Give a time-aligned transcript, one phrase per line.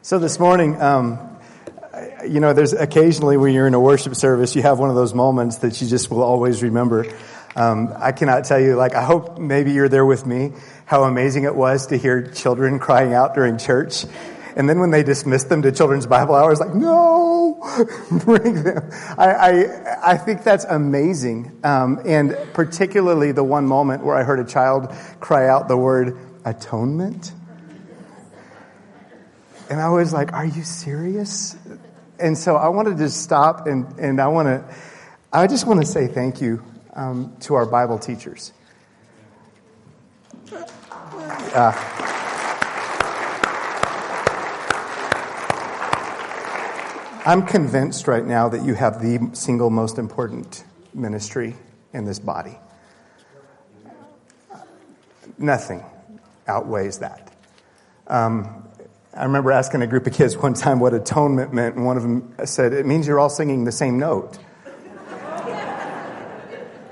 [0.00, 1.18] So this morning, um,
[2.24, 5.12] you know, there's occasionally when you're in a worship service, you have one of those
[5.12, 7.04] moments that you just will always remember.
[7.56, 10.52] Um, I cannot tell you, like, I hope maybe you're there with me,
[10.86, 14.04] how amazing it was to hear children crying out during church.
[14.54, 17.58] And then when they dismissed them to children's Bible hour, I like, no,
[18.24, 18.88] bring them.
[19.18, 21.58] I, I, I think that's amazing.
[21.64, 26.16] Um, and particularly the one moment where I heard a child cry out the word
[26.44, 27.32] atonement.
[29.70, 31.56] And I was like, are you serious?
[32.18, 34.74] And so I wanted to stop and, and I want to,
[35.32, 36.62] I just want to say thank you
[36.94, 38.52] um, to our Bible teachers.
[40.50, 41.72] Uh,
[47.26, 50.64] I'm convinced right now that you have the single most important
[50.94, 51.54] ministry
[51.92, 52.58] in this body.
[55.36, 55.84] Nothing
[56.46, 57.30] outweighs that.
[58.06, 58.67] Um,
[59.18, 62.04] I remember asking a group of kids one time what atonement meant, and one of
[62.04, 64.38] them said, It means you're all singing the same note.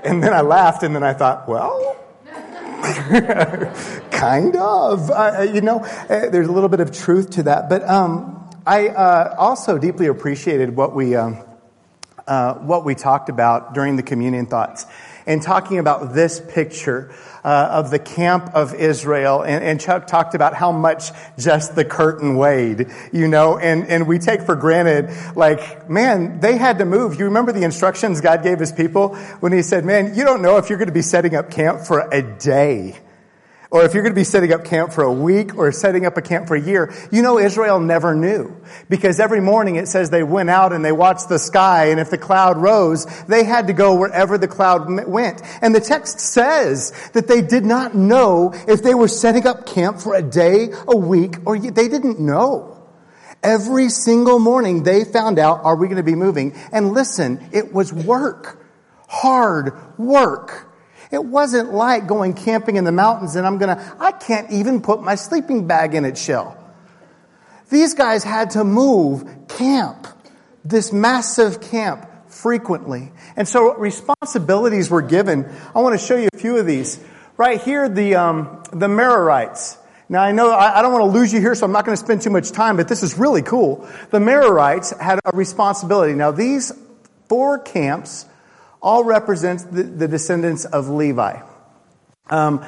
[0.03, 1.95] and then I laughed, and then I thought, Well,
[4.11, 5.09] kind of.
[5.09, 7.69] Uh, you know, uh, there's a little bit of truth to that.
[7.69, 11.41] But um, I uh, also deeply appreciated what we, um,
[12.27, 14.85] uh, what we talked about during the communion thoughts
[15.27, 19.41] and talking about this picture uh, of the camp of Israel.
[19.41, 24.07] And, and, Chuck talked about how much just the curtain weighed, you know, and, and
[24.07, 27.19] we take for granted, like, man, they had to move.
[27.19, 30.57] You remember the instructions God gave his people when he said, man, you don't know
[30.57, 32.97] if you're going to be setting up camp for a day.
[33.69, 36.15] Or if you're going to be setting up camp for a week or setting up
[36.15, 38.55] a camp for a year, you know Israel never knew.
[38.89, 42.09] Because every morning it says they went out and they watched the sky and if
[42.09, 45.41] the cloud rose, they had to go wherever the cloud went.
[45.61, 49.99] And the text says that they did not know if they were setting up camp
[49.99, 52.73] for a day, a week, or they didn't know.
[53.43, 56.55] Every single morning they found out, are we going to be moving?
[56.71, 58.65] And listen, it was work.
[59.07, 60.66] Hard work.
[61.11, 65.01] It wasn't like going camping in the mountains and I'm gonna, I can't even put
[65.01, 66.57] my sleeping bag in its shell.
[67.69, 70.07] These guys had to move camp,
[70.63, 73.11] this massive camp frequently.
[73.35, 75.49] And so responsibilities were given.
[75.75, 76.99] I want to show you a few of these.
[77.35, 79.77] Right here, the, um, the Merarites.
[80.09, 81.95] Now I know I, I don't want to lose you here, so I'm not going
[81.95, 83.87] to spend too much time, but this is really cool.
[84.11, 86.13] The Merarites had a responsibility.
[86.13, 86.71] Now these
[87.27, 88.25] four camps
[88.81, 91.41] all represents the, the descendants of Levi.
[92.29, 92.65] Um,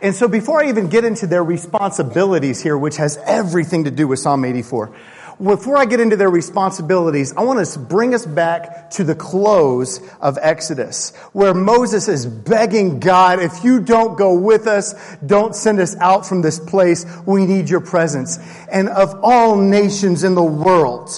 [0.00, 4.08] and so before I even get into their responsibilities here, which has everything to do
[4.08, 4.94] with Psalm 84,
[5.42, 10.00] before I get into their responsibilities, I want to bring us back to the close
[10.20, 14.94] of Exodus, where Moses is begging God, if you don't go with us,
[15.26, 17.04] don't send us out from this place.
[17.26, 18.38] We need your presence.
[18.70, 21.10] And of all nations in the world,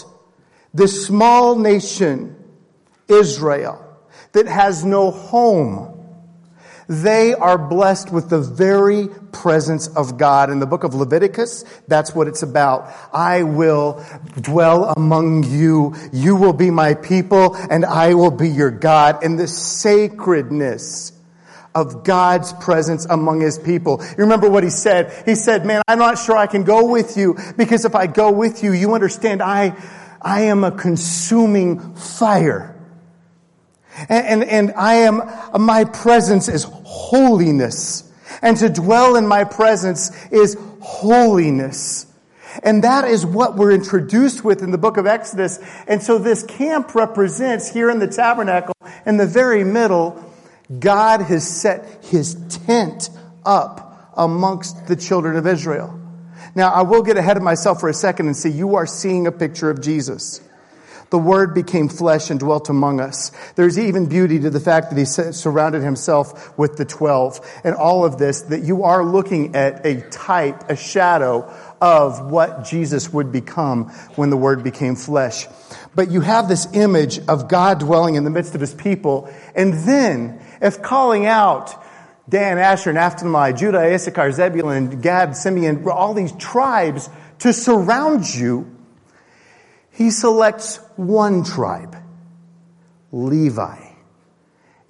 [0.73, 2.36] this small nation
[3.09, 3.83] Israel
[4.33, 5.93] that has no home.
[6.89, 10.51] They are blessed with the very presence of God.
[10.51, 12.93] In the book of Leviticus, that's what it's about.
[13.13, 14.05] I will
[14.41, 15.97] dwell among you.
[16.13, 19.25] You will be my people and I will be your God.
[19.25, 21.13] And the sacredness
[21.75, 24.03] of God's presence among his people.
[24.03, 25.25] You remember what he said?
[25.27, 28.31] He said, man, I'm not sure I can go with you because if I go
[28.31, 29.77] with you, you understand I,
[30.23, 32.76] I am a consuming fire.
[34.09, 35.23] And, and, and I am,
[35.65, 38.03] my presence is holiness.
[38.43, 42.07] And to dwell in my presence is holiness.
[42.63, 45.59] And that is what we're introduced with in the book of Exodus.
[45.87, 48.75] And so this camp represents here in the tabernacle,
[49.05, 50.23] in the very middle,
[50.79, 53.11] God has set his tent
[53.45, 56.01] up amongst the children of Israel.
[56.55, 59.27] Now, I will get ahead of myself for a second and say you are seeing
[59.27, 60.41] a picture of Jesus.
[61.11, 63.31] The Word became flesh and dwelt among us.
[63.55, 67.41] There's even beauty to the fact that He surrounded Himself with the twelve.
[67.63, 72.65] And all of this, that you are looking at a type, a shadow of what
[72.65, 75.47] Jesus would become when the Word became flesh.
[75.95, 79.33] But you have this image of God dwelling in the midst of His people.
[79.55, 81.83] And then, if calling out,
[82.29, 88.76] Dan, Asher, Naphtali, Judah, Issachar, Zebulun, Gad, Simeon, all these tribes to surround you,
[89.97, 91.97] he selects one tribe,
[93.13, 93.79] Levi,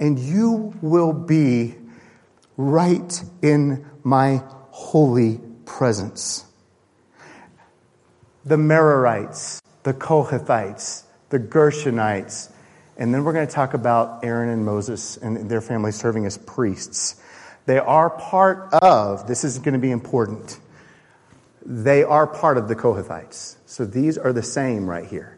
[0.00, 1.76] and you will be
[2.56, 6.44] right in my holy presence.
[8.44, 12.50] The Merarites, the Kohathites, the Gershonites,
[12.96, 16.36] and then we're going to talk about Aaron and Moses and their family serving as
[16.38, 17.20] priests.
[17.66, 20.58] They are part of, this is going to be important,
[21.66, 23.56] they are part of the Kohathites.
[23.66, 25.36] So these are the same right here.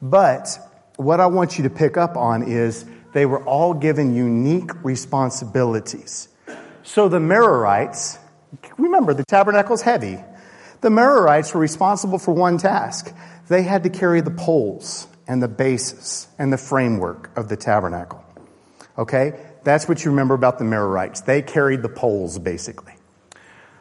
[0.00, 0.58] But
[0.96, 6.28] what I want you to pick up on is they were all given unique responsibilities.
[6.82, 8.18] So the Merarites,
[8.78, 10.18] remember the tabernacle's heavy.
[10.80, 13.14] The Merarites were responsible for one task.
[13.48, 18.24] They had to carry the poles and the bases and the framework of the tabernacle.
[18.96, 19.38] Okay?
[19.64, 21.24] That's what you remember about the Merarites.
[21.24, 22.95] They carried the poles, basically.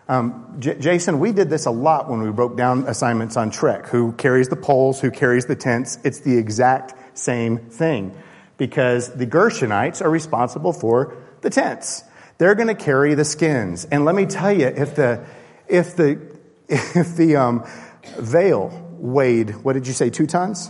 [0.08, 3.88] Um, J- Jason, we did this a lot when we broke down assignments on Trek.
[3.88, 5.02] Who carries the poles?
[5.02, 5.98] Who carries the tents?
[6.04, 8.16] It's the exact same thing
[8.58, 12.04] because the Gershonites are responsible for the tents.
[12.38, 13.86] They're going to carry the skins.
[13.86, 15.26] And let me tell you, if the
[15.68, 16.20] if the
[16.70, 17.66] if the um,
[18.18, 20.70] veil weighed, what did you say, two tons?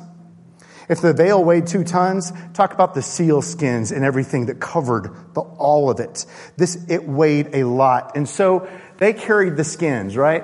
[0.88, 5.10] If the veil weighed two tons, talk about the seal skins and everything that covered
[5.34, 6.26] the, all of it.
[6.58, 8.16] This, it weighed a lot.
[8.16, 8.68] And so
[8.98, 10.44] they carried the skins, right?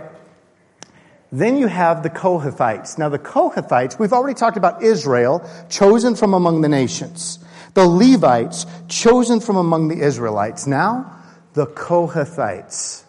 [1.32, 2.98] Then you have the Kohathites.
[2.98, 7.40] Now the Kohathites, we've already talked about Israel, chosen from among the nations.
[7.74, 10.68] The Levites, chosen from among the Israelites.
[10.68, 11.20] Now,
[11.54, 13.04] the Kohathites,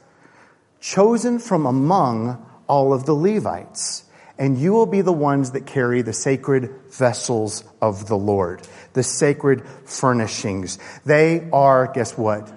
[0.81, 4.05] chosen from among all of the Levites
[4.43, 9.05] and you will be the ones that carry the sacred vessels of the Lord, the
[9.05, 10.81] sacred furnishings.
[11.07, 12.53] They are, guess what?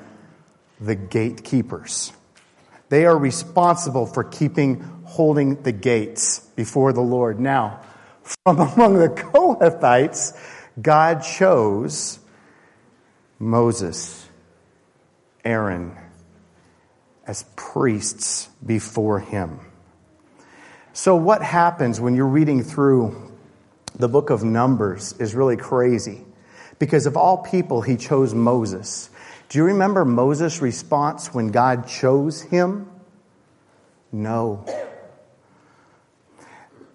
[0.82, 2.12] The gatekeepers.
[2.90, 7.40] They are responsible for keeping, holding the gates before the Lord.
[7.40, 7.82] Now,
[8.24, 10.36] from among the Kohathites,
[10.82, 12.18] God chose
[13.38, 14.28] Moses,
[15.44, 15.96] Aaron,
[17.28, 19.60] as priests before him.
[20.96, 23.34] So, what happens when you're reading through
[23.96, 26.24] the book of Numbers is really crazy.
[26.80, 29.10] Because of all people, he chose Moses.
[29.50, 32.90] Do you remember Moses' response when God chose him?
[34.14, 34.64] No.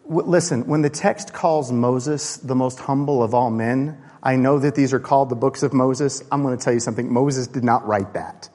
[0.06, 4.74] Listen, when the text calls Moses the most humble of all men, I know that
[4.74, 6.24] these are called the books of Moses.
[6.32, 7.12] I'm going to tell you something.
[7.12, 8.48] Moses did not write that.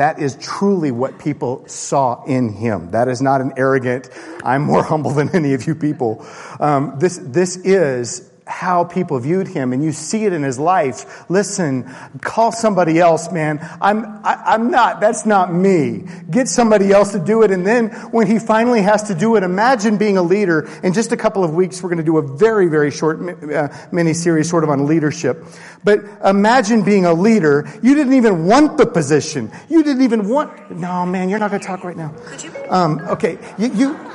[0.00, 2.92] That is truly what people saw in him.
[2.92, 4.08] That is not an arrogant,
[4.42, 6.26] I'm more humble than any of you people.
[6.58, 11.24] Um, this, this is how people viewed him and you see it in his life.
[11.30, 11.88] Listen,
[12.20, 13.58] call somebody else, man.
[13.80, 16.04] I'm, I, am i am not, that's not me.
[16.28, 17.50] Get somebody else to do it.
[17.52, 20.68] And then when he finally has to do it, imagine being a leader.
[20.82, 23.68] In just a couple of weeks, we're going to do a very, very short uh,
[23.92, 25.44] mini series sort of on leadership.
[25.84, 27.70] But imagine being a leader.
[27.82, 29.50] You didn't even want the position.
[29.68, 32.12] You didn't even want, no, man, you're not going to talk right now.
[32.26, 32.52] Could you?
[32.68, 33.38] Um, okay.
[33.58, 34.09] You, you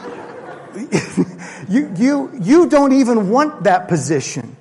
[1.70, 4.56] you, you, you don't even want that position.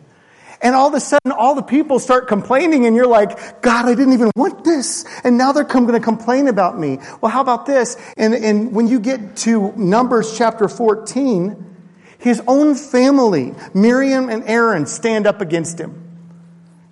[0.65, 3.95] And all of a sudden, all the people start complaining, and you're like, God, I
[3.95, 5.05] didn't even want this.
[5.23, 7.01] And now they're going to complain about me.
[7.21, 7.99] Well, how about this?
[8.17, 11.77] And, and when you get to Numbers chapter 14,
[12.19, 16.01] his own family, Miriam and Aaron, stand up against him.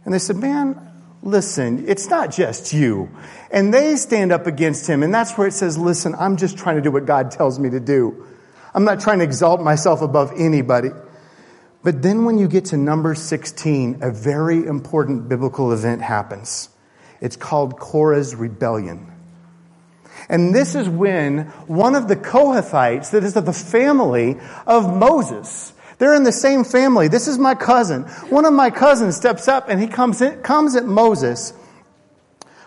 [0.04, 0.78] And they said, Man,
[1.22, 3.08] listen, it's not just you.
[3.50, 5.02] And they stand up against him.
[5.02, 7.70] And that's where it says, Listen, I'm just trying to do what God tells me
[7.70, 8.26] to do.
[8.74, 10.90] I'm not trying to exalt myself above anybody.
[11.82, 16.68] But then when you get to number 16, a very important biblical event happens.
[17.20, 19.12] It's called Korah's rebellion.
[20.28, 25.72] And this is when one of the Kohathites, that is of the family of Moses,
[25.98, 27.08] they're in the same family.
[27.08, 28.02] This is my cousin.
[28.30, 31.52] One of my cousins steps up and he comes, in, comes at Moses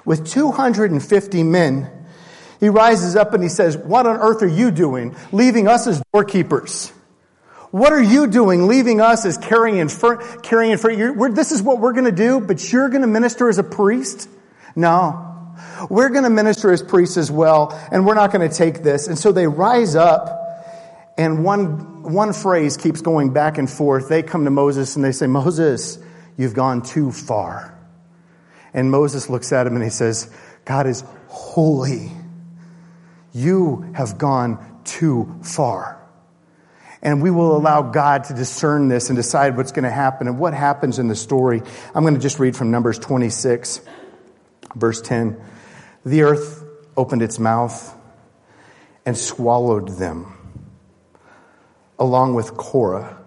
[0.03, 1.91] with 250 men
[2.60, 6.02] he rises up and he says, What on earth are you doing, leaving us as
[6.14, 6.92] doorkeepers?
[7.72, 11.30] What are you doing, leaving us as carrying for, carrying you?
[11.34, 14.30] This is what we're going to do, but you're going to minister as a priest?
[14.76, 15.36] No.
[15.90, 19.08] We're going to minister as priests as well, and we're not going to take this.
[19.08, 24.10] And so they rise up, and one, one phrase keeps going back and forth.
[24.10, 25.98] They come to Moses and they say, Moses,
[26.38, 27.78] you've gone too far.
[28.74, 30.30] And Moses looks at him and he says,
[30.66, 32.12] God is holy.
[33.36, 36.01] You have gone too far.
[37.01, 40.39] And we will allow God to discern this and decide what's going to happen and
[40.39, 41.62] what happens in the story.
[41.94, 43.82] I'm going to just read from Numbers 26,
[44.74, 45.39] verse 10.
[46.06, 46.63] The earth
[46.96, 47.94] opened its mouth
[49.06, 50.34] and swallowed them,
[52.00, 53.18] along with Korah,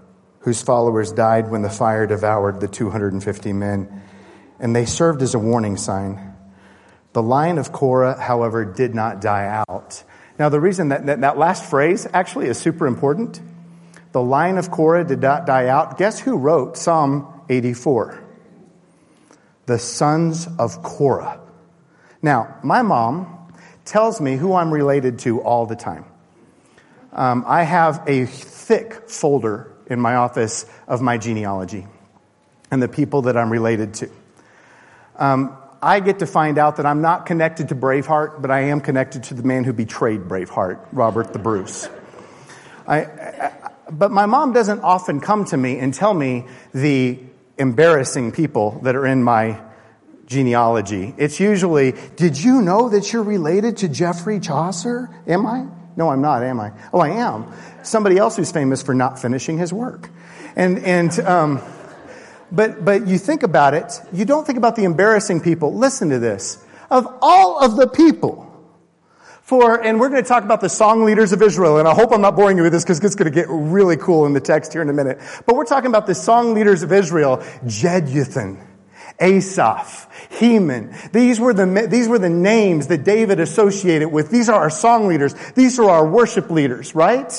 [0.40, 4.02] whose followers died when the fire devoured the 250 men.
[4.58, 6.27] And they served as a warning sign.
[7.18, 10.04] The line of Korah, however, did not die out.
[10.38, 13.40] Now, the reason that, that, that last phrase actually is super important,
[14.12, 15.98] the line of Korah did not die out.
[15.98, 18.22] Guess who wrote Psalm 84?
[19.66, 21.40] The sons of Korah.
[22.22, 23.52] Now, my mom
[23.84, 26.04] tells me who I'm related to all the time.
[27.12, 31.88] um, I have a thick folder in my office of my genealogy
[32.70, 34.10] and the people that I'm related to.
[35.16, 38.80] Um, I get to find out that I'm not connected to Braveheart, but I am
[38.80, 41.88] connected to the man who betrayed Braveheart, Robert the Bruce.
[42.86, 43.52] I, I,
[43.90, 47.20] but my mom doesn't often come to me and tell me the
[47.58, 49.60] embarrassing people that are in my
[50.26, 51.14] genealogy.
[51.16, 55.08] It's usually, did you know that you're related to Geoffrey Chaucer?
[55.26, 55.66] Am I?
[55.96, 56.72] No, I'm not, am I?
[56.92, 57.52] Oh, I am.
[57.82, 60.10] Somebody else who's famous for not finishing his work.
[60.54, 61.62] And, and, um,
[62.50, 65.74] but, but you think about it, you don't think about the embarrassing people.
[65.74, 66.64] Listen to this.
[66.90, 68.46] Of all of the people,
[69.42, 72.12] for, and we're going to talk about the song leaders of Israel, and I hope
[72.12, 74.40] I'm not boring you with this because it's going to get really cool in the
[74.40, 75.18] text here in a minute.
[75.46, 78.62] But we're talking about the song leaders of Israel, Jeduthun,
[79.18, 80.06] Asaph,
[80.38, 80.94] Heman.
[81.12, 84.30] These were the, these were the names that David associated with.
[84.30, 85.34] These are our song leaders.
[85.54, 87.32] These are our worship leaders, right?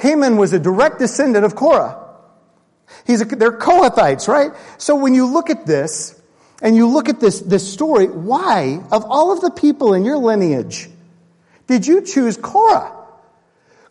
[0.00, 2.07] Heman was a direct descendant of Korah.
[3.08, 4.52] He's a, they're Kohathites, right?
[4.76, 6.14] So when you look at this,
[6.60, 10.18] and you look at this, this story, why, of all of the people in your
[10.18, 10.90] lineage,
[11.66, 12.94] did you choose Korah?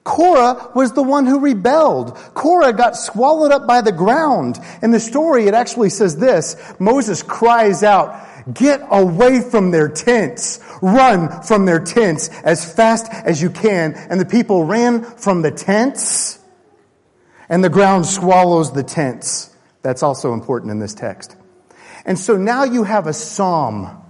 [0.03, 2.15] Korah was the one who rebelled.
[2.33, 4.59] Korah got swallowed up by the ground.
[4.81, 6.55] In the story, it actually says this.
[6.79, 10.59] Moses cries out, get away from their tents.
[10.81, 13.95] Run from their tents as fast as you can.
[13.95, 16.37] And the people ran from the tents
[17.49, 19.55] and the ground swallows the tents.
[19.81, 21.35] That's also important in this text.
[22.05, 24.03] And so now you have a psalm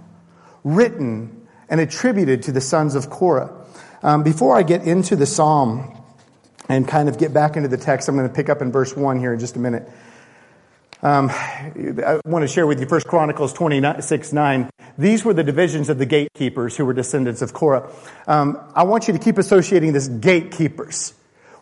[0.64, 3.54] written and attributed to the sons of Korah.
[4.02, 5.96] Um, before I get into the psalm
[6.68, 8.96] and kind of get back into the text, I'm going to pick up in verse
[8.96, 9.88] 1 here in just a minute.
[11.00, 14.70] Um, I want to share with you First Chronicles 26, 9.
[14.96, 17.90] These were the divisions of the gatekeepers who were descendants of Korah.
[18.26, 21.14] Um, I want you to keep associating this gatekeepers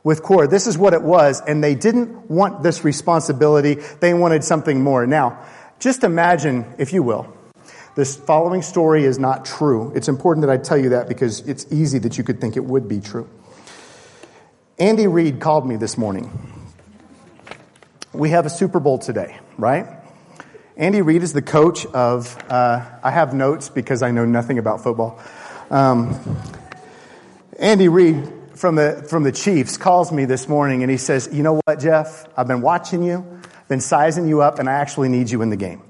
[0.07, 0.47] with Korah.
[0.47, 3.75] This is what it was, and they didn't want this responsibility.
[3.99, 5.05] They wanted something more.
[5.05, 5.45] Now,
[5.81, 7.27] just imagine, if you will,
[7.97, 9.93] this following story is not true.
[9.97, 12.65] It's important that I tell you that because it's easy that you could think it
[12.65, 13.29] would be true.
[14.79, 16.31] Andy Reid called me this morning.
[18.13, 19.89] We have a Super Bowl today, right?
[20.77, 24.85] Andy Reid is the coach of, uh, I have notes because I know nothing about
[24.85, 25.21] football.
[25.69, 26.15] Um,
[27.59, 31.43] Andy Reid from the, from the Chiefs calls me this morning and he says, You
[31.43, 32.27] know what, Jeff?
[32.37, 35.57] I've been watching you, been sizing you up, and I actually need you in the
[35.57, 35.83] game.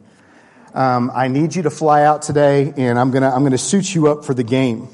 [0.74, 4.08] Um, I need you to fly out today, and I'm gonna, I'm gonna suit you
[4.08, 4.88] up for the game.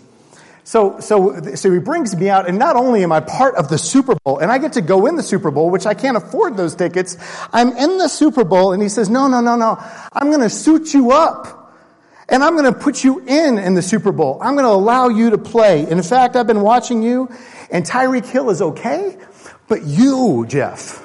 [0.64, 3.78] So, so, so he brings me out, and not only am I part of the
[3.78, 6.56] Super Bowl, and I get to go in the Super Bowl, which I can't afford
[6.56, 7.16] those tickets,
[7.52, 9.76] I'm in the Super Bowl, and he says, no, no, no, no,
[10.12, 11.61] I'm gonna suit you up.
[12.32, 14.38] And I'm going to put you in in the Super Bowl.
[14.40, 15.88] I'm going to allow you to play.
[15.88, 17.30] In fact, I've been watching you,
[17.70, 19.18] and Tyreek Hill is okay,
[19.68, 21.04] but you, Jeff,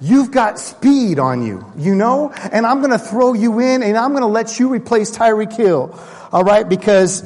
[0.00, 2.32] you've got speed on you, you know?
[2.32, 5.56] And I'm going to throw you in and I'm going to let you replace Tyreek
[5.56, 5.96] Hill.
[6.32, 6.68] All right?
[6.68, 7.22] Because,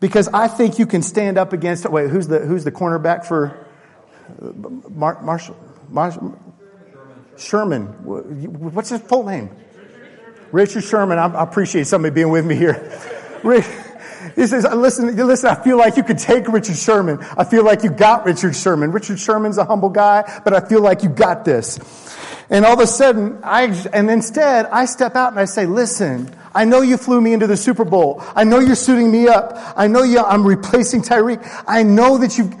[0.00, 3.64] because I think you can stand up against, wait, who's the, who's the cornerback for
[4.42, 4.52] uh,
[4.90, 5.56] Mar- Marshall?
[5.88, 6.36] Marshall?
[7.36, 7.86] Sherman.
[8.04, 9.50] What's his full name?
[10.52, 11.18] Richard Sherman.
[11.18, 12.74] I appreciate somebody being with me here.
[14.34, 17.18] He says, listen, listen, I feel like you could take Richard Sherman.
[17.36, 18.92] I feel like you got Richard Sherman.
[18.92, 21.78] Richard Sherman's a humble guy, but I feel like you got this.
[22.50, 26.34] And all of a sudden, I, and instead, I step out and I say, listen,
[26.54, 28.22] I know you flew me into the Super Bowl.
[28.34, 29.52] I know you're suiting me up.
[29.76, 31.46] I know you, I'm replacing Tyreek.
[31.66, 32.52] I know that you,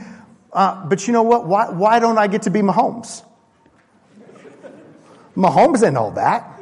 [0.52, 1.46] uh, but you know what?
[1.46, 3.24] Why, why don't I get to be Mahomes?
[5.36, 6.57] Mahomes ain't all that.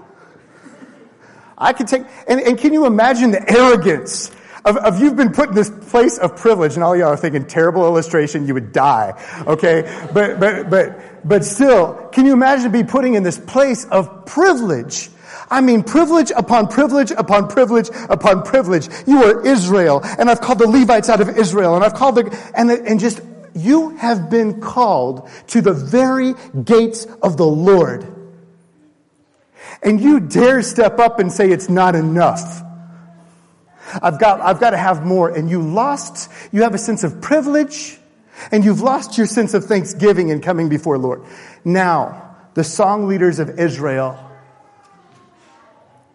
[1.58, 4.30] I could take, and, and can you imagine the arrogance
[4.66, 7.46] of, of you've been put in this place of privilege, and all y'all are thinking
[7.46, 9.14] terrible illustration, you would die.
[9.46, 9.82] Okay,
[10.12, 15.08] but but but but still, can you imagine be putting in this place of privilege?
[15.48, 18.88] I mean, privilege upon privilege upon privilege upon privilege.
[19.06, 22.52] You are Israel, and I've called the Levites out of Israel, and I've called the
[22.56, 23.20] and and just
[23.54, 26.34] you have been called to the very
[26.64, 28.15] gates of the Lord.
[29.82, 32.62] And you dare step up and say it's not enough.
[34.02, 35.28] I've got, I've got to have more.
[35.28, 37.98] And you lost, you have a sense of privilege
[38.50, 41.24] and you've lost your sense of thanksgiving in coming before Lord.
[41.64, 44.18] Now, the song leaders of Israel,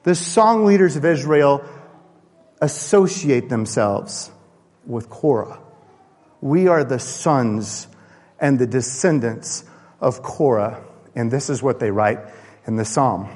[0.04, 1.64] the song leaders of Israel
[2.62, 4.32] associate themselves
[4.86, 5.60] with Korah.
[6.42, 7.88] We are the sons
[8.40, 9.64] and the descendants
[10.00, 10.84] of Korah.
[11.16, 12.20] And this is what they write
[12.66, 13.30] in the psalm.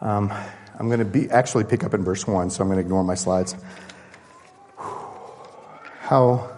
[0.00, 0.32] Um,
[0.78, 3.04] I'm going to be actually pick up in verse 1, so I'm going to ignore
[3.04, 3.54] my slides.
[6.00, 6.50] How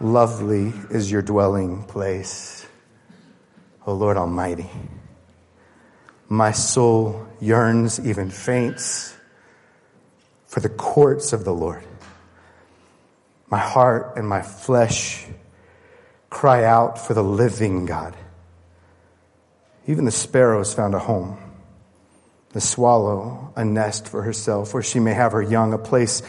[0.00, 2.64] Lovely is your dwelling place,
[3.84, 4.70] O Lord Almighty.
[6.28, 9.16] My soul yearns, even faints,
[10.46, 11.82] for the courts of the Lord.
[13.50, 15.26] My heart and my flesh
[16.30, 18.14] cry out for the living God.
[19.88, 21.38] Even the sparrows found a home,
[22.52, 26.22] the swallow a nest for herself, where she may have her young, a place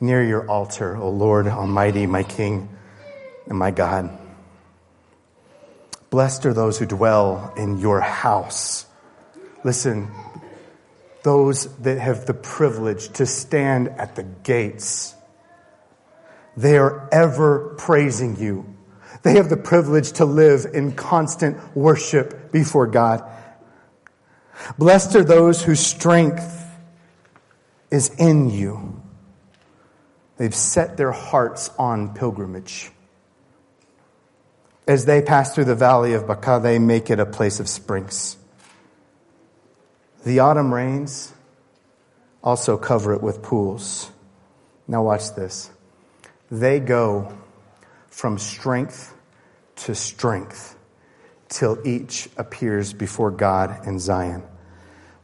[0.00, 2.68] near your altar, O Lord Almighty, my King
[3.46, 4.16] and my God.
[6.10, 8.86] Blessed are those who dwell in your house.
[9.62, 10.10] Listen,
[11.22, 15.14] those that have the privilege to stand at the gates.
[16.56, 18.74] They are ever praising you.
[19.22, 23.22] They have the privilege to live in constant worship before God.
[24.78, 26.66] Blessed are those whose strength
[27.90, 29.02] is in you.
[30.36, 32.90] They've set their hearts on pilgrimage.
[34.86, 38.36] As they pass through the valley of Baca, they make it a place of springs.
[40.24, 41.32] The autumn rains
[42.42, 44.10] also cover it with pools.
[44.86, 45.70] Now, watch this.
[46.50, 47.36] They go
[48.08, 49.14] from strength
[49.76, 50.76] to strength
[51.48, 54.42] till each appears before God in Zion.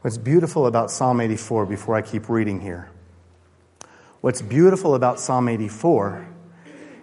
[0.05, 2.91] What's beautiful about Psalm 84, before I keep reading here,
[4.21, 6.27] what's beautiful about Psalm 84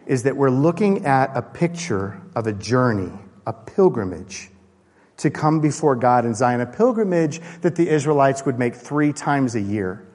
[0.07, 3.11] is that we're looking at a picture of a journey,
[3.45, 4.51] a pilgrimage
[5.17, 9.57] to come before God in Zion, a pilgrimage that the Israelites would make three times
[9.57, 10.07] a year.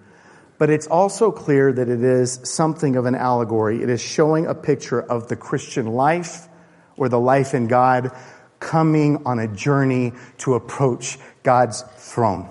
[0.58, 3.84] But it's also clear that it is something of an allegory.
[3.84, 6.48] It is showing a picture of the Christian life
[6.96, 8.16] or the life in God
[8.62, 12.50] coming on a journey to approach God's throne.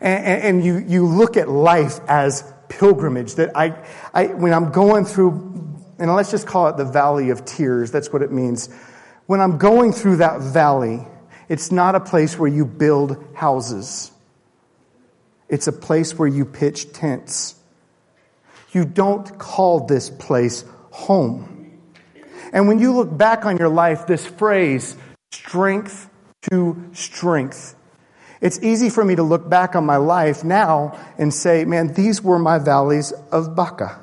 [0.00, 5.04] And, and, you, you look at life as pilgrimage that I, I, when I'm going
[5.04, 5.48] through
[5.98, 7.90] and let's just call it the valley of tears.
[7.90, 8.68] That's what it means.
[9.26, 11.06] When I'm going through that valley,
[11.48, 14.12] it's not a place where you build houses.
[15.48, 17.56] It's a place where you pitch tents.
[18.72, 21.80] You don't call this place home.
[22.52, 24.96] And when you look back on your life, this phrase,
[25.32, 26.08] strength
[26.50, 27.74] to strength,
[28.40, 32.22] it's easy for me to look back on my life now and say, man, these
[32.22, 34.00] were my valleys of Baca.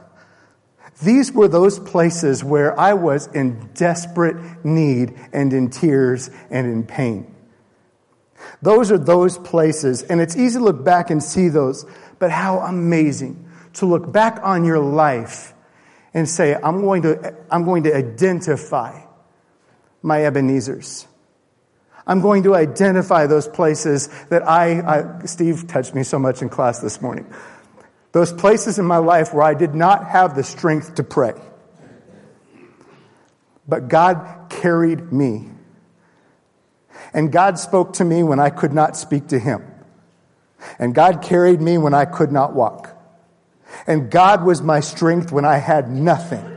[1.03, 6.83] These were those places where I was in desperate need and in tears and in
[6.83, 7.33] pain.
[8.61, 11.85] Those are those places, and it's easy to look back and see those,
[12.19, 15.53] but how amazing to look back on your life
[16.13, 19.01] and say, I'm going to, I'm going to identify
[20.01, 21.07] my Ebenezer's.
[22.07, 26.49] I'm going to identify those places that I, I Steve touched me so much in
[26.49, 27.25] class this morning.
[28.11, 31.33] Those places in my life where I did not have the strength to pray.
[33.67, 35.49] But God carried me.
[37.13, 39.63] And God spoke to me when I could not speak to Him.
[40.79, 42.91] And God carried me when I could not walk.
[43.87, 46.54] And God was my strength when I had nothing.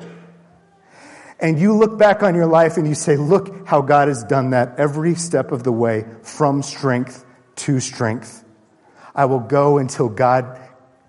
[1.40, 4.50] And you look back on your life and you say, look how God has done
[4.50, 7.24] that every step of the way from strength
[7.56, 8.44] to strength.
[9.14, 10.60] I will go until God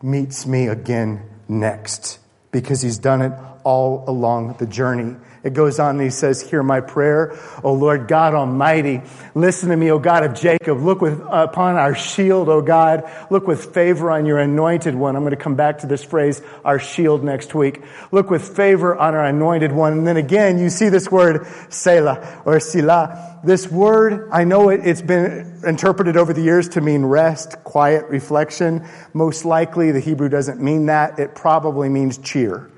[0.02, 2.20] meets me again next
[2.52, 5.15] because he's done it all along the journey.
[5.43, 9.02] It goes on and he says, Hear my prayer, O Lord God Almighty.
[9.36, 10.80] Listen to me, O God of Jacob.
[10.80, 13.10] Look with, upon our shield, O God.
[13.30, 15.15] Look with favor on your anointed one.
[15.15, 17.82] I'm going to come back to this phrase, our shield, next week.
[18.12, 19.93] Look with favor on our anointed one.
[19.93, 23.41] And then again, you see this word, Selah or Silah.
[23.43, 28.06] This word, I know it, it's been interpreted over the years to mean rest, quiet,
[28.10, 28.86] reflection.
[29.13, 31.19] Most likely, the Hebrew doesn't mean that.
[31.19, 32.69] It probably means cheer.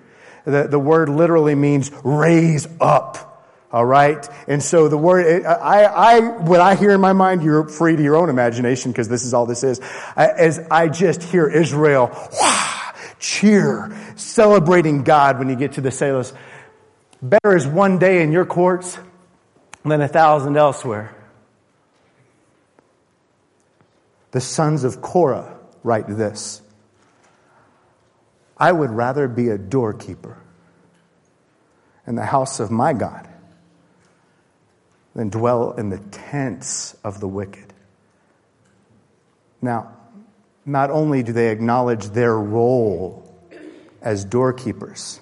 [0.46, 3.28] The, the word literally means raise up.
[3.72, 4.28] All right.
[4.48, 8.04] And so the word, I, I, what I hear in my mind, you're free to
[8.04, 9.80] your own imagination because this is all this is.
[10.16, 16.34] As I just hear Israel, wah, cheer, celebrating God when you get to the Selahs.
[17.22, 18.98] Better is one day in your courts
[19.86, 21.16] than a thousand elsewhere.
[24.32, 26.62] The sons of Korah write this.
[28.62, 30.38] I would rather be a doorkeeper
[32.06, 33.28] in the house of my God
[35.16, 37.74] than dwell in the tents of the wicked.
[39.64, 39.98] Now,
[40.64, 43.36] not only do they acknowledge their role
[44.00, 45.20] as doorkeepers,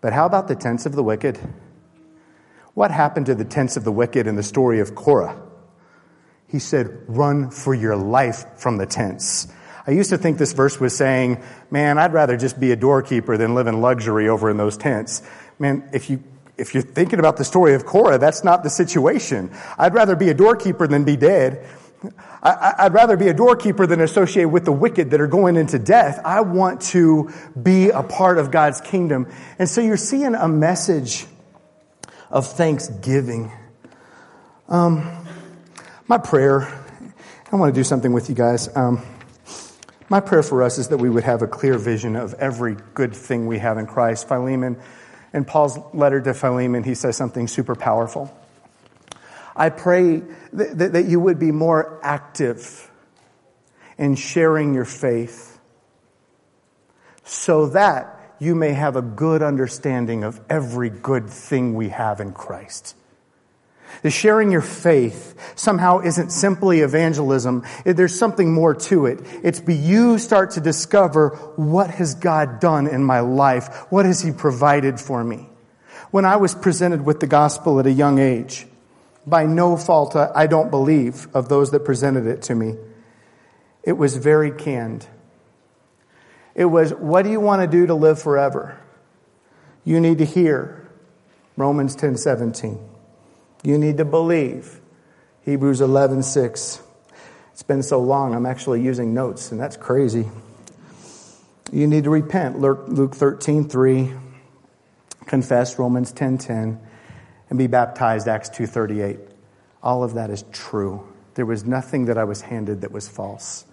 [0.00, 1.40] but how about the tents of the wicked?
[2.74, 5.36] What happened to the tents of the wicked in the story of Korah?
[6.46, 9.48] He said, Run for your life from the tents.
[9.86, 13.36] I used to think this verse was saying, man, I'd rather just be a doorkeeper
[13.36, 15.22] than live in luxury over in those tents.
[15.58, 16.22] Man, if you
[16.58, 19.50] if you're thinking about the story of Korah, that's not the situation.
[19.78, 21.66] I'd rather be a doorkeeper than be dead.
[22.42, 25.78] I, would rather be a doorkeeper than associate with the wicked that are going into
[25.78, 26.20] death.
[26.24, 29.30] I want to be a part of God's kingdom.
[29.58, 31.26] And so you're seeing a message
[32.30, 33.52] of thanksgiving.
[34.68, 35.26] Um,
[36.06, 36.62] my prayer,
[37.50, 38.74] I want to do something with you guys.
[38.74, 39.02] Um,
[40.08, 43.14] my prayer for us is that we would have a clear vision of every good
[43.14, 44.28] thing we have in Christ.
[44.28, 44.76] Philemon,
[45.32, 48.36] in Paul's letter to Philemon, he says something super powerful.
[49.56, 52.90] I pray that, that, you would be more active
[53.96, 55.58] in sharing your faith
[57.24, 62.32] so that you may have a good understanding of every good thing we have in
[62.32, 62.94] Christ.
[64.02, 67.64] The sharing your faith somehow isn't simply evangelism.
[67.84, 69.20] There's something more to it.
[69.42, 73.86] It's be you start to discover what has God done in my life?
[73.90, 75.48] What has He provided for me?
[76.10, 78.66] When I was presented with the gospel at a young age,
[79.26, 82.76] by no fault, I don't believe, of those that presented it to me.
[83.82, 85.06] It was very canned.
[86.54, 88.80] It was, what do you want to do to live forever?
[89.84, 90.88] You need to hear
[91.56, 92.78] Romans 10 17.
[93.66, 94.80] You need to believe
[95.44, 96.80] Hebrews 11 6.
[97.50, 100.30] It's been so long, I'm actually using notes, and that's crazy.
[101.72, 104.12] You need to repent, Luke 13 3.
[105.26, 106.80] Confess Romans 10 10
[107.50, 109.18] and be baptized, Acts 2.38.
[109.82, 111.04] All of that is true.
[111.34, 113.64] There was nothing that I was handed that was false.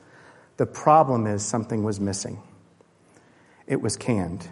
[0.58, 2.42] The problem is something was missing.
[3.68, 4.50] It was canned.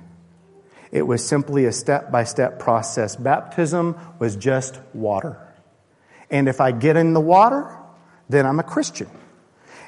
[0.91, 3.15] It was simply a step by step process.
[3.15, 5.37] Baptism was just water.
[6.29, 7.77] And if I get in the water,
[8.29, 9.09] then I'm a Christian.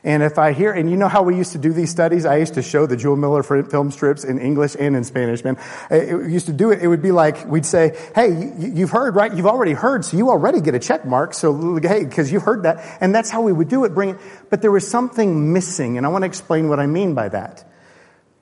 [0.06, 2.26] And if I hear, and you know how we used to do these studies?
[2.26, 5.58] I used to show the Jule Miller film strips in English and in Spanish, man.
[5.90, 6.82] It used to do it.
[6.82, 9.34] It would be like, we'd say, hey, you've heard, right?
[9.34, 11.34] You've already heard, so you already get a check mark.
[11.34, 12.98] So, hey, because you've heard that.
[13.00, 14.18] And that's how we would do it, bring it.
[14.50, 17.64] But there was something missing, and I want to explain what I mean by that.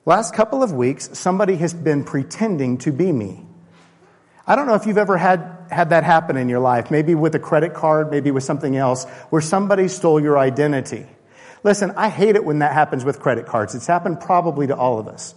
[0.04, 3.46] Last couple of weeks, somebody has been pretending to be me.
[4.46, 7.36] I don't know if you've ever had, had that happen in your life, maybe with
[7.36, 11.06] a credit card, maybe with something else, where somebody stole your identity.
[11.62, 13.76] Listen, I hate it when that happens with credit cards.
[13.76, 15.36] It's happened probably to all of us.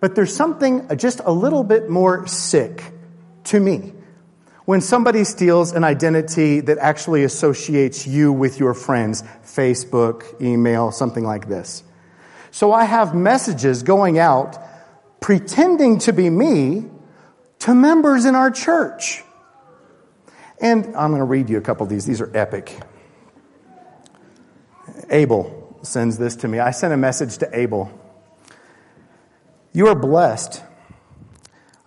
[0.00, 2.92] But there's something just a little bit more sick
[3.44, 3.94] to me
[4.66, 11.24] when somebody steals an identity that actually associates you with your friends, Facebook, email, something
[11.24, 11.82] like this.
[12.52, 14.58] So I have messages going out
[15.20, 16.84] pretending to be me
[17.60, 19.24] to members in our church.
[20.60, 22.04] And I'm going to read you a couple of these.
[22.04, 22.78] These are epic.
[25.08, 26.58] Abel sends this to me.
[26.58, 27.90] I sent a message to Abel.
[29.72, 30.62] You are blessed.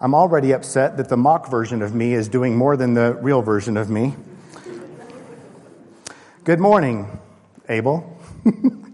[0.01, 3.43] I'm already upset that the mock version of me is doing more than the real
[3.43, 4.15] version of me.
[6.43, 7.19] Good morning,
[7.69, 8.19] Abel.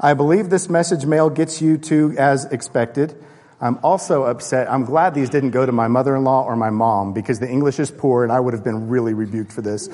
[0.00, 3.16] I believe this message mail gets you to as expected.
[3.60, 4.70] I'm also upset.
[4.70, 7.48] I'm glad these didn't go to my mother in law or my mom because the
[7.48, 9.88] English is poor and I would have been really rebuked for this.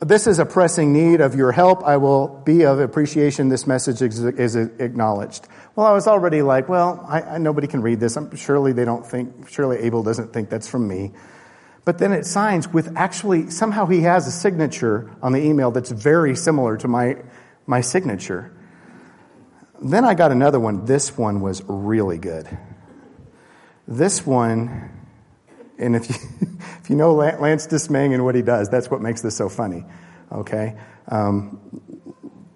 [0.00, 1.82] This is a pressing need of your help.
[1.82, 3.48] I will be of appreciation.
[3.48, 5.48] This message is, acknowledged.
[5.76, 8.16] Well, I was already like, well, I, I, nobody can read this.
[8.16, 11.12] I'm, surely they don't think, surely Abel doesn't think that's from me.
[11.86, 15.90] But then it signs with actually, somehow he has a signature on the email that's
[15.90, 17.16] very similar to my,
[17.66, 18.53] my signature.
[19.84, 20.86] Then I got another one.
[20.86, 22.48] This one was really good.
[23.86, 24.90] This one
[25.78, 26.16] and if you,
[26.80, 29.84] if you know Lance Dismaying and what he does, that's what makes this so funny.
[30.32, 30.76] Okay?
[31.08, 31.60] Um,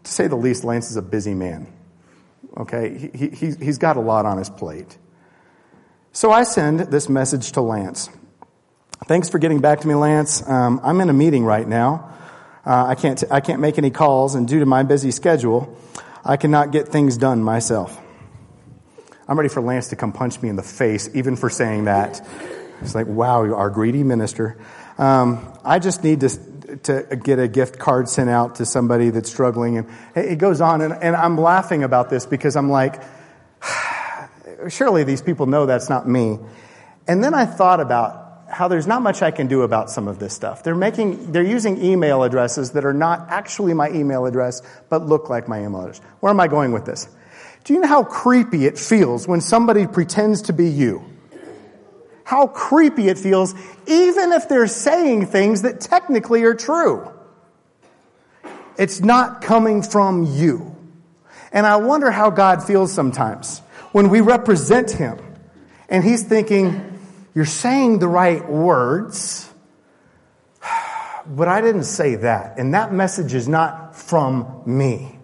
[0.04, 1.72] to say the least, Lance is a busy man.
[2.56, 3.10] Okay?
[3.14, 4.96] He, he, he's got a lot on his plate.
[6.12, 8.08] So I send this message to Lance.
[9.06, 10.46] Thanks for getting back to me, Lance.
[10.48, 12.14] Um, I'm in a meeting right now.
[12.66, 15.76] Uh, I, can't, t- I can't make any calls, and due to my busy schedule,
[16.28, 17.98] I cannot get things done myself.
[19.26, 22.20] I'm ready for Lance to come punch me in the face, even for saying that.
[22.82, 24.58] It's like, wow, our greedy minister.
[24.98, 29.30] Um, I just need to, to get a gift card sent out to somebody that's
[29.30, 29.78] struggling.
[29.78, 30.82] And it goes on.
[30.82, 33.02] And, and I'm laughing about this because I'm like,
[34.68, 36.38] surely these people know that's not me.
[37.06, 40.18] And then I thought about how there's not much I can do about some of
[40.18, 40.62] this stuff.
[40.62, 45.28] They're making, they're using email addresses that are not actually my email address, but look
[45.28, 46.00] like my email address.
[46.20, 47.08] Where am I going with this?
[47.64, 51.04] Do you know how creepy it feels when somebody pretends to be you?
[52.28, 53.54] how creepy it feels,
[53.86, 57.10] even if they're saying things that technically are true.
[58.76, 60.76] It's not coming from you.
[61.52, 63.60] And I wonder how God feels sometimes
[63.92, 65.18] when we represent Him
[65.88, 66.97] and He's thinking,
[67.38, 69.48] You're saying the right words,
[71.24, 72.58] but I didn't say that.
[72.58, 75.16] And that message is not from me.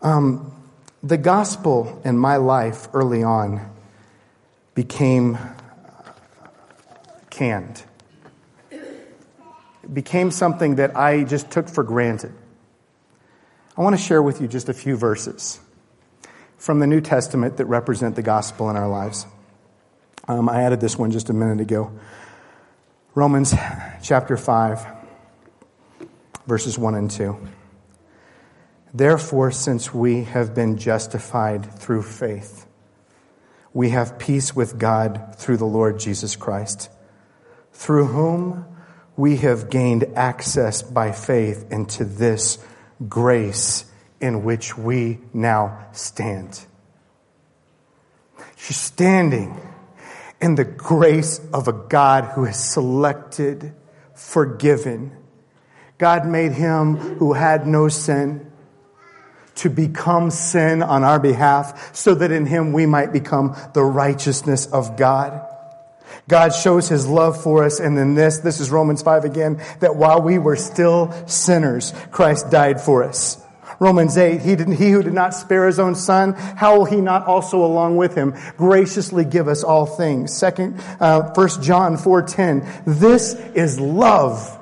[0.00, 0.54] Um,
[1.02, 3.70] the gospel in my life early on
[4.74, 5.36] became
[7.28, 7.82] canned.
[8.70, 12.32] It became something that I just took for granted.
[13.76, 15.60] I want to share with you just a few verses
[16.56, 19.26] from the New Testament that represent the gospel in our lives.
[20.30, 21.90] Um, I added this one just a minute ago.
[23.16, 23.52] Romans
[24.00, 24.86] chapter 5,
[26.46, 27.48] verses 1 and 2.
[28.94, 32.64] Therefore, since we have been justified through faith,
[33.72, 36.90] we have peace with God through the Lord Jesus Christ,
[37.72, 38.66] through whom
[39.16, 42.64] we have gained access by faith into this
[43.08, 43.84] grace
[44.20, 46.64] in which we now stand.
[48.56, 49.60] She's standing
[50.40, 53.74] in the grace of a God who has selected,
[54.14, 55.16] forgiven.
[55.98, 58.50] God made him who had no sin
[59.56, 64.66] to become sin on our behalf so that in him we might become the righteousness
[64.66, 65.46] of God.
[66.28, 69.96] God shows his love for us, and in this, this is Romans 5 again, that
[69.96, 73.42] while we were still sinners, Christ died for us.
[73.80, 77.26] Romans 8, he, he who did not spare his own son, how will he not
[77.26, 80.36] also along with him graciously give us all things?
[80.36, 84.58] Second, uh, 1 John 4.10, this is love.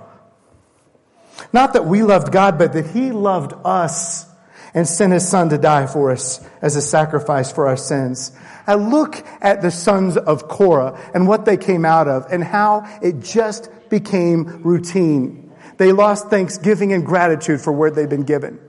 [1.53, 4.25] Not that we loved God, but that he loved us
[4.73, 8.31] and sent his son to die for us as a sacrifice for our sins.
[8.69, 12.87] I look at the sons of Korah and what they came out of and how
[13.03, 15.53] it just became routine.
[15.77, 18.61] They lost thanksgiving and gratitude for where they'd been given.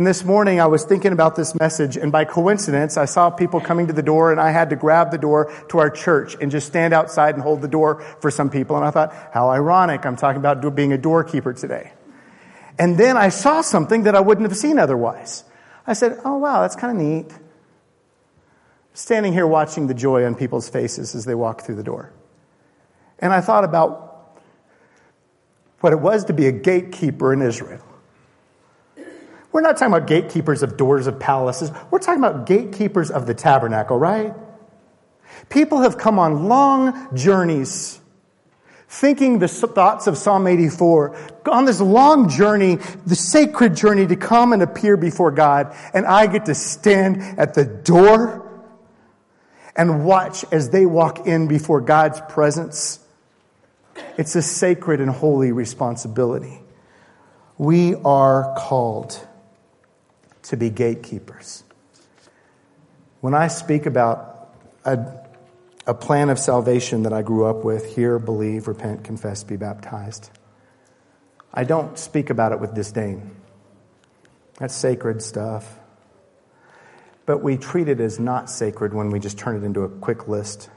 [0.00, 3.60] And this morning I was thinking about this message, and by coincidence, I saw people
[3.60, 6.50] coming to the door, and I had to grab the door to our church and
[6.50, 8.76] just stand outside and hold the door for some people.
[8.76, 11.92] And I thought, how ironic, I'm talking about being a doorkeeper today.
[12.78, 15.44] And then I saw something that I wouldn't have seen otherwise.
[15.86, 17.30] I said, oh wow, that's kind of neat
[18.94, 22.10] standing here watching the joy on people's faces as they walk through the door.
[23.18, 24.40] And I thought about
[25.80, 27.84] what it was to be a gatekeeper in Israel.
[29.52, 31.70] We're not talking about gatekeepers of doors of palaces.
[31.90, 34.34] We're talking about gatekeepers of the tabernacle, right?
[35.48, 38.00] People have come on long journeys
[38.90, 42.74] thinking the thoughts of Psalm 84, on this long journey,
[43.06, 47.54] the sacred journey to come and appear before God, and I get to stand at
[47.54, 48.48] the door
[49.76, 52.98] and watch as they walk in before God's presence.
[54.18, 56.60] It's a sacred and holy responsibility.
[57.58, 59.24] We are called
[60.42, 61.64] to be gatekeepers.
[63.20, 64.98] When I speak about a,
[65.86, 70.30] a plan of salvation that I grew up with hear, believe, repent, confess, be baptized
[71.52, 73.34] I don't speak about it with disdain.
[74.60, 75.80] That's sacred stuff
[77.30, 80.26] but we treat it as not sacred when we just turn it into a quick
[80.26, 80.68] list.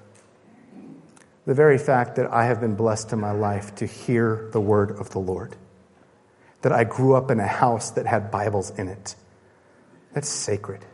[1.47, 4.91] The very fact that I have been blessed in my life to hear the word
[4.91, 5.55] of the Lord,
[6.61, 9.15] that I grew up in a house that had Bibles in it,
[10.13, 10.85] that's sacred.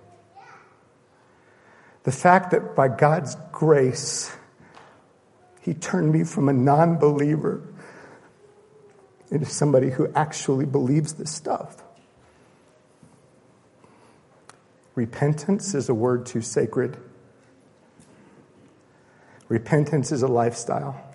[2.04, 4.36] The fact that by God's grace,
[5.62, 7.62] He turned me from a non believer
[9.30, 11.84] into somebody who actually believes this stuff.
[14.96, 16.98] Repentance is a word too sacred.
[19.48, 21.09] Repentance is a lifestyle.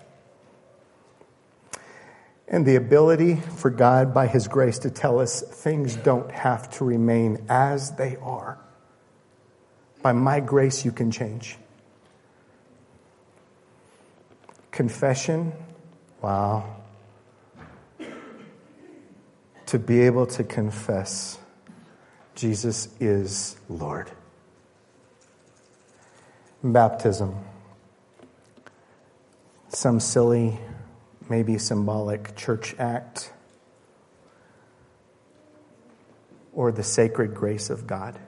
[2.55, 6.85] And the ability for God, by His grace, to tell us things don't have to
[6.85, 8.57] remain as they are.
[10.01, 11.57] By my grace, you can change.
[14.71, 15.51] Confession,
[16.21, 16.77] wow.
[19.65, 21.37] To be able to confess
[22.35, 24.09] Jesus is Lord.
[26.63, 27.35] Baptism.
[29.67, 30.57] Some silly,
[31.29, 33.33] maybe symbolic church act,
[36.53, 38.19] or the sacred grace of God.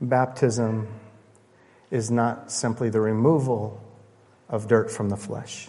[0.00, 0.88] Baptism
[1.90, 3.82] is not simply the removal
[4.48, 5.68] of dirt from the flesh.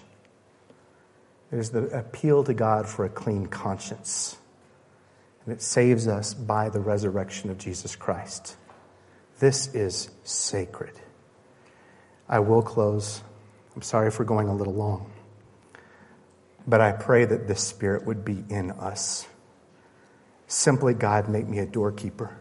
[1.51, 4.37] It is the appeal to God for a clean conscience
[5.45, 8.55] and it saves us by the resurrection of Jesus Christ.
[9.39, 10.93] This is sacred.
[12.29, 13.21] I will close.
[13.75, 15.11] I'm sorry for going a little long.
[16.67, 19.27] But I pray that this spirit would be in us.
[20.47, 22.35] Simply, God, make me a doorkeeper.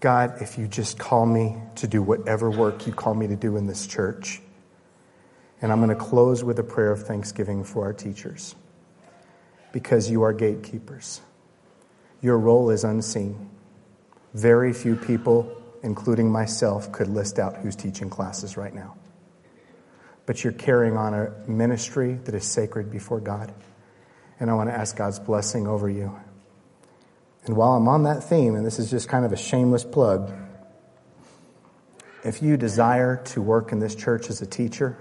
[0.00, 3.56] God, if you just call me to do whatever work you call me to do
[3.56, 4.42] in this church.
[5.62, 8.54] And I'm going to close with a prayer of thanksgiving for our teachers
[9.72, 11.22] because you are gatekeepers.
[12.20, 13.48] Your role is unseen.
[14.34, 15.50] Very few people,
[15.82, 18.96] including myself, could list out who's teaching classes right now.
[20.26, 23.52] But you're carrying on a ministry that is sacred before God.
[24.40, 26.18] And I want to ask God's blessing over you.
[27.44, 30.32] And while I'm on that theme, and this is just kind of a shameless plug,
[32.24, 34.96] if you desire to work in this church as a teacher,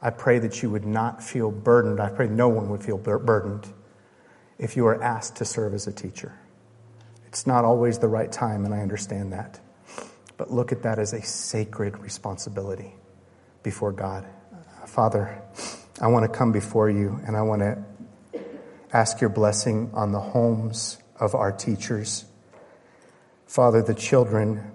[0.00, 1.98] I pray that you would not feel burdened.
[1.98, 3.66] I pray no one would feel burdened
[4.58, 6.38] if you are asked to serve as a teacher.
[7.26, 9.58] It's not always the right time, and I understand that.
[10.36, 12.94] But look at that as a sacred responsibility
[13.64, 14.24] before God.
[14.86, 15.42] Father,
[16.00, 17.82] I want to come before you and I want to
[18.92, 22.26] ask your blessing on the homes of our teachers.
[23.46, 24.70] Father, the children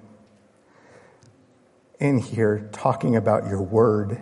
[1.99, 4.19] in here talking about your word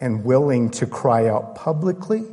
[0.00, 2.24] and willing to cry out publicly.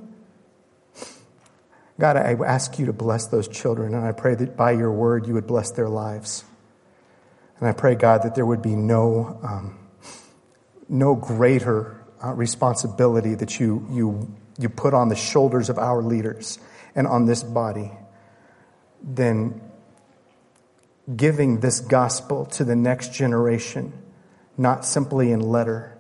[2.00, 5.28] God, I ask you to bless those children, and I pray that by your word
[5.28, 6.46] you would bless their lives.
[7.60, 9.78] And I pray, God, that there would be no, um,
[10.90, 16.60] no greater uh, responsibility that you, you, you put on the shoulders of our leaders
[16.96, 17.92] and on this body
[19.04, 19.62] than
[21.16, 23.94] giving this gospel to the next generation,
[24.58, 25.98] not simply in letter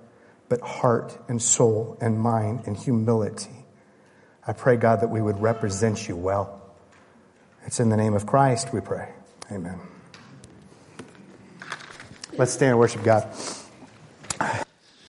[0.49, 3.65] but heart and soul and mind and humility.
[4.45, 6.61] I pray, God, that we would represent you well.
[7.65, 9.11] It's in the name of Christ we pray.
[9.51, 9.79] Amen.
[12.37, 13.29] Let's stand and worship God.